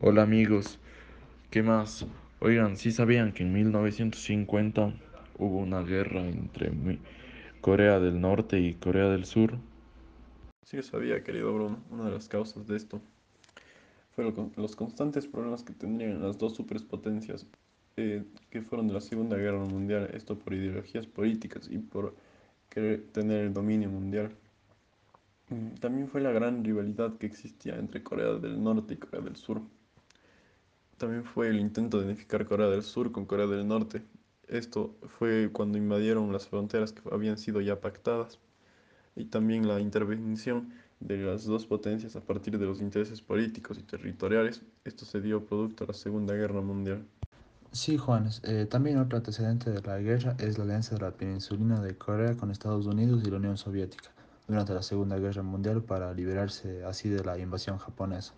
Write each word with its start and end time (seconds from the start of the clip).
Hola 0.00 0.22
amigos, 0.22 0.80
¿qué 1.50 1.62
más? 1.62 2.06
Oigan, 2.40 2.76
¿sí 2.76 2.92
sabían 2.92 3.32
que 3.32 3.44
en 3.44 3.52
1950 3.52 4.94
hubo 5.38 5.58
una 5.58 5.82
guerra 5.82 6.22
entre 6.22 6.72
Corea 7.60 8.00
del 8.00 8.20
Norte 8.20 8.60
y 8.60 8.74
Corea 8.74 9.08
del 9.08 9.24
Sur? 9.26 9.58
Sí, 10.62 10.82
sabía, 10.82 11.22
querido 11.22 11.52
Bruno, 11.52 11.84
una 11.90 12.06
de 12.06 12.12
las 12.12 12.26
causas 12.28 12.66
de 12.66 12.76
esto 12.76 13.02
fue 14.14 14.24
lo 14.24 14.34
con- 14.34 14.52
los 14.56 14.76
constantes 14.76 15.26
problemas 15.26 15.62
que 15.62 15.72
tendrían 15.72 16.22
las 16.22 16.38
dos 16.38 16.54
superpotencias 16.54 17.46
eh, 17.96 18.24
que 18.50 18.62
fueron 18.62 18.88
de 18.88 18.94
la 18.94 19.00
Segunda 19.00 19.36
Guerra 19.36 19.58
Mundial, 19.64 20.10
esto 20.14 20.38
por 20.38 20.54
ideologías 20.54 21.06
políticas 21.06 21.68
y 21.70 21.78
por 21.78 22.14
querer 22.68 23.08
tener 23.12 23.44
el 23.46 23.52
dominio 23.54 23.90
mundial. 23.90 24.36
Mm, 25.50 25.74
También 25.74 26.08
fue 26.08 26.22
la 26.22 26.32
gran 26.32 26.64
rivalidad 26.64 27.18
que 27.18 27.26
existía 27.26 27.76
entre 27.76 28.02
Corea 28.02 28.32
del 28.36 28.62
Norte 28.62 28.94
y 28.94 28.96
Corea 28.96 29.20
del 29.20 29.36
Sur. 29.36 29.60
También 31.00 31.24
fue 31.24 31.48
el 31.48 31.58
intento 31.58 31.98
de 31.98 32.04
unificar 32.04 32.44
Corea 32.44 32.66
del 32.66 32.82
Sur 32.82 33.10
con 33.10 33.24
Corea 33.24 33.46
del 33.46 33.66
Norte. 33.66 34.02
Esto 34.48 34.98
fue 35.18 35.48
cuando 35.50 35.78
invadieron 35.78 36.30
las 36.30 36.46
fronteras 36.46 36.92
que 36.92 37.00
habían 37.10 37.38
sido 37.38 37.62
ya 37.62 37.80
pactadas. 37.80 38.38
y 39.16 39.24
también 39.24 39.66
la 39.66 39.80
intervención 39.80 40.74
de 41.00 41.16
las 41.16 41.46
dos 41.46 41.64
potencias 41.64 42.16
a 42.16 42.20
partir 42.20 42.58
de 42.58 42.66
los 42.66 42.82
intereses 42.82 43.22
políticos 43.22 43.78
y 43.78 43.82
territoriales. 43.82 44.60
Esto 44.84 45.06
se 45.06 45.22
dio 45.22 45.46
producto 45.46 45.84
de 45.86 45.92
la 45.92 45.98
Segunda 45.98 46.34
Guerra 46.34 46.60
Mundial. 46.60 47.06
Sí, 47.72 47.96
Juanes. 47.96 48.42
Eh, 48.44 48.66
también 48.66 48.98
otro 48.98 49.16
antecedente 49.16 49.70
de 49.70 49.80
la 49.80 49.98
guerra 50.00 50.36
es 50.38 50.58
la 50.58 50.64
alianza 50.64 50.96
de 50.96 51.00
la 51.00 51.12
península 51.12 51.80
de 51.80 51.96
Corea 51.96 52.36
con 52.36 52.50
Estados 52.50 52.84
Unidos 52.84 53.22
y 53.24 53.30
la 53.30 53.38
Unión 53.38 53.56
Soviética 53.56 54.10
durante 54.46 54.74
la 54.74 54.82
Segunda 54.82 55.18
Guerra 55.18 55.42
Mundial 55.42 55.82
para 55.82 56.12
liberarse 56.12 56.84
así 56.84 57.08
de 57.08 57.24
la 57.24 57.38
invasión 57.38 57.78
japonesa. 57.78 58.34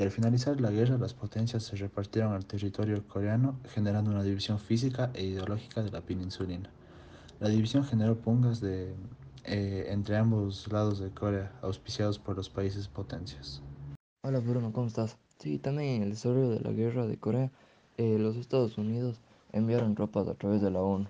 Y 0.00 0.02
al 0.02 0.10
finalizar 0.10 0.58
la 0.62 0.70
guerra, 0.70 0.96
las 0.96 1.12
potencias 1.12 1.62
se 1.62 1.76
repartieron 1.76 2.32
el 2.32 2.46
territorio 2.46 3.06
coreano, 3.06 3.60
generando 3.68 4.10
una 4.10 4.22
división 4.22 4.58
física 4.58 5.10
e 5.12 5.26
ideológica 5.26 5.82
de 5.82 5.90
la 5.90 6.00
península. 6.00 6.58
La 7.38 7.50
división 7.50 7.84
generó 7.84 8.16
pungas 8.16 8.62
de, 8.62 8.94
eh, 9.44 9.88
entre 9.90 10.16
ambos 10.16 10.72
lados 10.72 11.00
de 11.00 11.10
Corea, 11.10 11.52
auspiciados 11.60 12.18
por 12.18 12.34
los 12.34 12.48
países 12.48 12.88
potencias. 12.88 13.60
Hola 14.24 14.38
Bruno, 14.38 14.72
¿cómo 14.72 14.86
estás? 14.86 15.18
Sí, 15.38 15.58
también 15.58 15.96
en 15.96 16.02
el 16.04 16.10
desarrollo 16.12 16.48
de 16.48 16.60
la 16.60 16.72
guerra 16.72 17.06
de 17.06 17.18
Corea, 17.18 17.50
eh, 17.98 18.16
los 18.18 18.36
Estados 18.36 18.78
Unidos 18.78 19.20
enviaron 19.52 19.94
tropas 19.94 20.28
a 20.28 20.34
través 20.34 20.62
de 20.62 20.70
la 20.70 20.80
ONU 20.80 21.08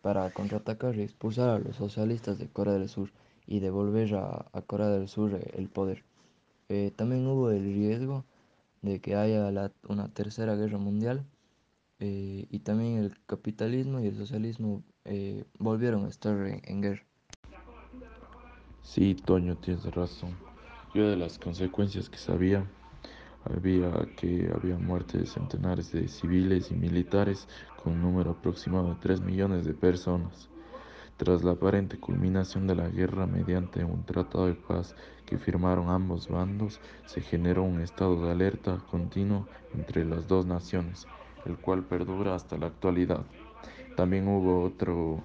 para 0.00 0.30
contraatacar 0.30 0.96
y 0.96 1.02
expulsar 1.02 1.50
a 1.50 1.58
los 1.58 1.76
socialistas 1.76 2.38
de 2.38 2.48
Corea 2.48 2.72
del 2.72 2.88
Sur 2.88 3.10
y 3.46 3.60
devolver 3.60 4.14
a, 4.14 4.46
a 4.50 4.62
Corea 4.62 4.88
del 4.88 5.08
Sur 5.08 5.34
eh, 5.34 5.50
el 5.58 5.68
poder. 5.68 6.04
Eh, 6.68 6.92
también 6.96 7.26
hubo 7.26 7.50
el 7.50 7.62
riesgo 7.64 8.24
de 8.82 9.00
que 9.00 9.16
haya 9.16 9.50
la- 9.50 9.72
una 9.88 10.08
tercera 10.08 10.56
guerra 10.56 10.78
mundial 10.78 11.24
eh, 12.00 12.46
y 12.50 12.58
también 12.60 12.98
el 12.98 13.16
capitalismo 13.26 14.00
y 14.00 14.08
el 14.08 14.16
socialismo 14.16 14.82
eh, 15.04 15.44
volvieron 15.58 16.06
a 16.06 16.08
estar 16.08 16.36
en 16.46 16.82
guerra. 16.82 17.04
Sí, 18.82 19.14
Toño, 19.14 19.56
tienes 19.56 19.84
razón. 19.94 20.30
Yo 20.94 21.08
de 21.08 21.16
las 21.16 21.38
consecuencias 21.38 22.08
que 22.08 22.18
sabía, 22.18 22.64
había 23.44 23.90
que 24.16 24.50
había 24.54 24.78
muerte 24.78 25.18
de 25.18 25.26
centenares 25.26 25.92
de 25.92 26.08
civiles 26.08 26.70
y 26.70 26.74
militares 26.74 27.48
con 27.82 27.94
un 27.94 28.02
número 28.02 28.32
aproximado 28.32 28.88
de 28.90 29.00
3 29.00 29.20
millones 29.20 29.64
de 29.64 29.74
personas. 29.74 30.48
Tras 31.16 31.44
la 31.44 31.52
aparente 31.52 31.98
culminación 31.98 32.66
de 32.66 32.74
la 32.74 32.88
guerra 32.88 33.26
mediante 33.26 33.84
un 33.84 34.04
tratado 34.04 34.46
de 34.46 34.54
paz 34.54 34.96
que 35.26 35.38
firmaron 35.38 35.88
ambos 35.88 36.28
bandos, 36.28 36.80
se 37.06 37.20
generó 37.20 37.62
un 37.62 37.80
estado 37.80 38.24
de 38.24 38.32
alerta 38.32 38.80
continuo 38.90 39.46
entre 39.74 40.04
las 40.04 40.26
dos 40.26 40.44
naciones, 40.44 41.06
el 41.46 41.56
cual 41.56 41.84
perdura 41.84 42.34
hasta 42.34 42.58
la 42.58 42.66
actualidad. 42.66 43.24
También 43.96 44.26
hubo 44.26 44.64
otro, 44.64 45.22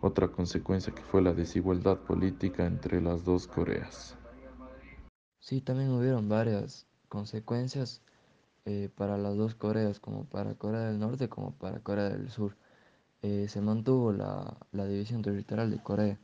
otra 0.00 0.28
consecuencia 0.28 0.94
que 0.94 1.02
fue 1.02 1.20
la 1.20 1.34
desigualdad 1.34 1.98
política 1.98 2.64
entre 2.64 3.02
las 3.02 3.22
dos 3.22 3.46
Coreas. 3.46 4.16
Sí, 5.40 5.60
también 5.60 5.90
hubieron 5.90 6.30
varias 6.30 6.86
consecuencias 7.10 8.00
eh, 8.64 8.88
para 8.96 9.18
las 9.18 9.36
dos 9.36 9.54
Coreas, 9.54 10.00
como 10.00 10.24
para 10.24 10.54
Corea 10.54 10.82
del 10.82 10.98
Norte 10.98 11.28
como 11.28 11.52
para 11.52 11.80
Corea 11.80 12.08
del 12.08 12.30
Sur. 12.30 12.56
Eh, 13.22 13.46
se 13.48 13.60
mantuvo 13.60 14.12
la, 14.12 14.56
la 14.72 14.86
división 14.86 15.22
territorial 15.22 15.70
de 15.70 15.78
Corea. 15.82 16.18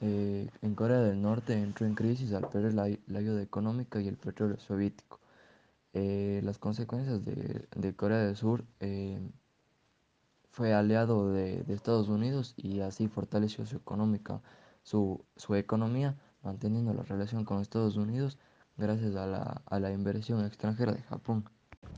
Eh, 0.00 0.48
en 0.62 0.74
Corea 0.74 1.00
del 1.00 1.20
Norte 1.22 1.54
entró 1.54 1.86
en 1.86 1.94
crisis 1.94 2.32
al 2.32 2.48
perder 2.48 2.74
la, 2.74 2.88
la 3.06 3.18
ayuda 3.18 3.42
económica 3.42 4.00
y 4.00 4.08
el 4.08 4.16
petróleo 4.16 4.58
soviético. 4.58 5.20
Eh, 5.92 6.40
las 6.44 6.58
consecuencias 6.58 7.24
de, 7.24 7.66
de 7.76 7.96
Corea 7.96 8.18
del 8.20 8.36
Sur 8.36 8.64
fue 10.50 10.74
aliado 10.74 11.32
de, 11.32 11.62
de 11.62 11.74
Estados 11.74 12.08
Unidos 12.08 12.54
y 12.56 12.80
así 12.80 13.08
fortaleció 13.08 13.66
su 13.66 13.76
económica, 13.76 14.42
su, 14.82 15.24
su 15.36 15.54
economía, 15.54 16.16
manteniendo 16.42 16.92
la 16.94 17.02
relación 17.02 17.44
con 17.44 17.60
Estados 17.60 17.96
Unidos 17.96 18.38
gracias 18.76 19.14
a 19.16 19.26
la, 19.26 19.62
a 19.66 19.80
la 19.80 19.92
inversión 19.92 20.44
extranjera 20.44 20.92
de 20.92 21.02
Japón. 21.02 21.44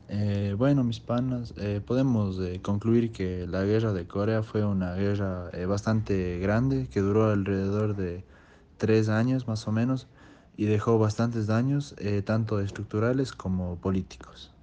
Eh, 0.09 0.53
bueno, 0.57 0.83
mis 0.83 0.99
panas, 0.99 1.53
eh, 1.57 1.81
podemos 1.85 2.39
eh, 2.39 2.61
concluir 2.61 3.11
que 3.11 3.47
la 3.47 3.63
guerra 3.63 3.93
de 3.93 4.07
Corea 4.07 4.43
fue 4.43 4.65
una 4.65 4.93
guerra 4.95 5.49
eh, 5.53 5.65
bastante 5.65 6.39
grande 6.39 6.89
que 6.89 6.99
duró 6.99 7.31
alrededor 7.31 7.95
de 7.95 8.25
tres 8.77 9.09
años 9.09 9.47
más 9.47 9.67
o 9.67 9.71
menos 9.71 10.09
y 10.57 10.65
dejó 10.65 10.99
bastantes 10.99 11.47
daños, 11.47 11.95
eh, 11.99 12.21
tanto 12.21 12.59
estructurales 12.59 13.33
como 13.33 13.79
políticos. 13.79 14.53